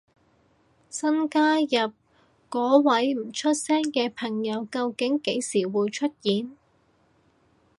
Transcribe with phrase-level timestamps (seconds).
[0.89, 1.93] 新加入
[2.49, 6.57] 嗰位唔出聲嘅朋友究竟幾時會出現？